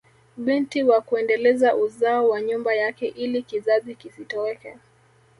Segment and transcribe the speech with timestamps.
[0.37, 4.77] Binti wa kuendeleza uzao wa nyumba yake ili kizazi kisitoweke